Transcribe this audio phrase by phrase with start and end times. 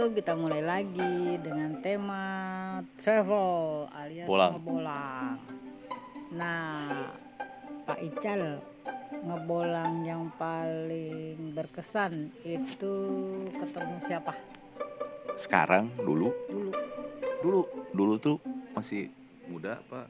[0.00, 1.12] YouTube kita mulai lagi
[1.44, 2.24] dengan tema
[2.96, 4.56] travel alias Bolang.
[4.56, 5.36] ngebolang.
[6.32, 7.12] Nah,
[7.84, 8.64] Pak Ical
[9.20, 12.94] ngebolang yang paling berkesan itu
[13.52, 14.32] ketemu siapa
[15.36, 16.72] Sekarang dulu dulu?
[17.42, 17.60] dulu
[17.92, 18.36] dulu tuh
[18.72, 19.12] masih
[19.44, 20.08] muda pak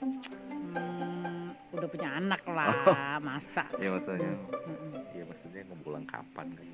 [0.00, 3.18] Hmm, udah punya anak lah, Oh.
[3.20, 3.66] masa?
[3.76, 4.32] ya maksudnya
[4.62, 5.02] Mm-mm.
[5.10, 6.66] ya maksudnya ngebolang kapan kan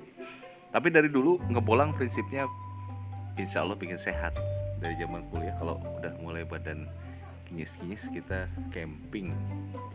[0.77, 2.45] tapi dari dulu ngebolang prinsipnya
[3.33, 4.37] insya Allah bikin sehat
[4.77, 6.85] dari zaman kuliah kalau udah mulai badan
[7.49, 9.33] kinyis-kinyis kita camping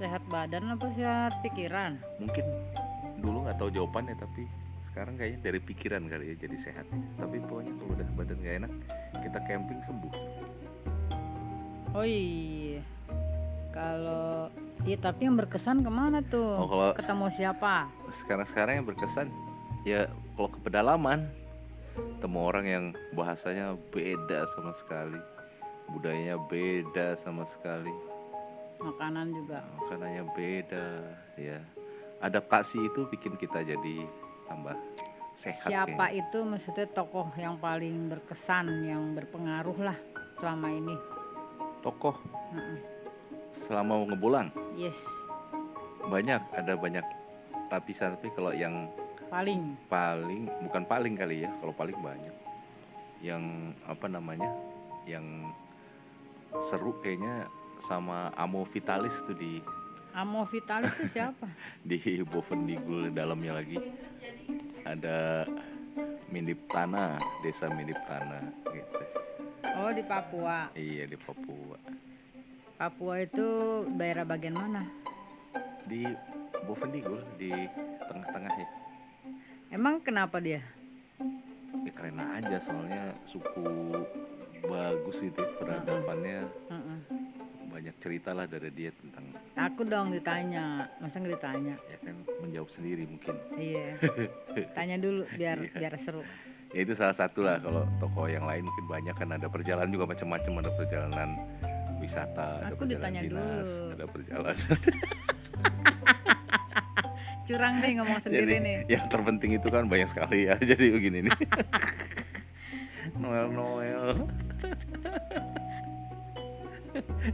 [0.02, 2.02] Sehat badan apa sehat pikiran?
[2.18, 2.42] mungkin
[3.22, 4.42] dulu nggak tahu jawabannya tapi
[4.82, 8.72] sekarang kayaknya dari pikiran kali ya jadi sehat tapi pokoknya kalau udah badan nggak enak
[9.22, 10.14] kita camping sembuh
[11.94, 12.82] Oh iya.
[13.70, 14.50] Kalau
[14.82, 16.58] iya tapi yang berkesan ke mana tuh?
[16.58, 17.86] oh kalau Ketemu siapa?
[18.10, 19.30] sekarang-sekarang yang berkesan
[19.82, 21.26] ya kalau ke pedalaman
[22.22, 25.18] temu orang yang bahasanya beda sama sekali
[25.90, 27.92] budayanya beda sama sekali
[28.82, 29.62] Makanan juga.
[29.78, 30.86] makanannya beda
[31.38, 31.58] ya
[32.18, 33.96] adaptasi itu bikin kita jadi
[34.46, 34.74] tambah
[35.34, 36.18] sehat Siapa kayaknya.
[36.22, 39.98] itu maksudnya tokoh yang paling berkesan, yang berpengaruh lah
[40.36, 40.96] selama ini?
[41.82, 42.14] tokoh
[42.54, 42.78] Mm-mm.
[43.66, 44.94] selama ngebolang Yes,
[46.06, 47.02] banyak ada banyak
[47.66, 48.86] tapi tapi kalau yang
[49.32, 49.62] paling.
[49.88, 52.36] paling bukan paling kali ya kalau paling banyak
[53.24, 54.52] yang apa namanya
[55.08, 55.48] yang
[56.68, 57.48] seru kayaknya
[57.80, 59.64] sama Amo Vitalis tuh di
[60.12, 61.48] Amo Vitalis itu siapa?
[61.88, 61.96] di
[62.28, 63.80] Bovendigul dalamnya lagi
[64.84, 65.48] ada
[66.28, 69.00] Mindip Tanah desa Mindip Tanah gitu
[69.72, 70.68] Oh di Papua.
[70.76, 71.80] iya di Papua
[72.76, 73.46] Papua itu
[73.96, 74.84] daerah bagian mana?
[75.88, 76.04] di
[76.68, 77.50] Bovendigul di
[78.06, 78.68] tengah-tengah ya
[79.72, 80.60] Emang kenapa dia?
[81.82, 83.66] ya keren aja soalnya suku
[84.62, 86.98] bagus itu peradabannya Mm-mm.
[87.66, 91.74] banyak cerita lah dari dia tentang Aku dong ditanya, masa nggak ditanya?
[91.82, 93.98] ya kan menjawab sendiri mungkin Iya.
[94.76, 95.74] Tanya dulu biar Iya.
[95.74, 96.22] biar seru.
[96.70, 100.06] ya itu salah satu lah kalau tokoh yang lain mungkin banyak kan ada perjalanan juga
[100.06, 101.28] macam-macam ada perjalanan
[101.98, 103.90] wisata ada Aku perjalanan ditanya dinas dulu.
[103.90, 104.56] ada perjalanan
[107.52, 108.76] Curang deh ngomong sendiri jadi nih.
[108.88, 111.32] yang terpenting itu kan banyak sekali ya jadi begini nih
[113.14, 114.04] Noel Noel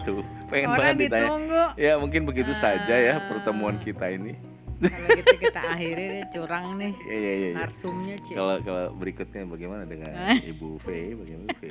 [0.05, 1.63] tuh pengen Orang banget ditanya ditunggu.
[1.77, 4.33] ya mungkin begitu saja ya pertemuan kita ini
[4.79, 6.93] Kalau gitu kita akhiri deh curang nih.
[7.03, 7.51] ya ya ya, ya.
[7.59, 8.33] Narsumnya Ci.
[8.33, 10.39] kalau kalau berikutnya bagaimana dengan.
[10.39, 10.87] Ibu V
[11.17, 11.63] bagaimana V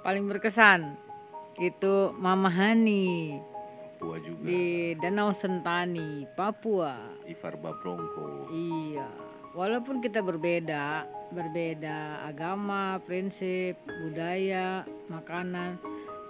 [0.00, 0.80] Paling berkesan
[1.58, 3.36] itu Mama Hani
[4.00, 7.20] Papua juga di Danau Sentani, Papua.
[7.28, 9.04] Ivar Babrongko Iya.
[9.52, 11.04] Walaupun kita berbeda,
[11.36, 15.76] berbeda agama, prinsip, budaya, makanan,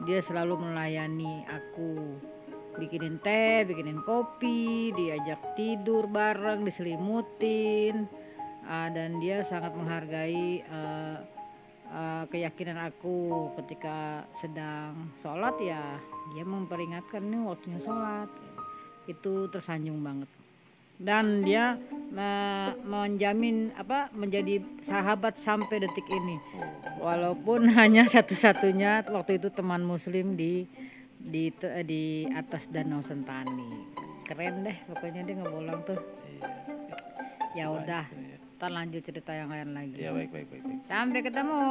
[0.03, 2.19] dia selalu melayani aku.
[2.75, 8.11] Bikinin teh, bikinin kopi, diajak tidur bareng, diselimutin.
[8.67, 10.90] Ah, dan dia sangat menghargai eh,
[11.91, 15.99] eh, keyakinan aku ketika sedang sholat ya
[16.33, 18.31] dia memperingatkan nih waktunya sholat.
[19.11, 20.31] Itu tersanjung banget.
[21.01, 21.81] Dan dia
[22.13, 26.37] me- menjamin apa menjadi sahabat sampai detik ini.
[27.01, 30.69] Walaupun hanya satu-satunya waktu itu teman muslim di
[31.17, 31.49] di
[31.89, 33.89] di atas danau Sentani.
[34.29, 35.99] Keren deh pokoknya dia ngebolang tuh.
[36.31, 36.47] Iya.
[37.51, 38.07] ya udah
[38.61, 39.97] ntar lanjut cerita yang lain lagi.
[39.97, 40.81] Ya baik baik baik baik.
[40.85, 41.65] Sampai ketemu.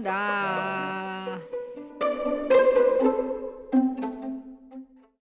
[0.00, 1.36] Dah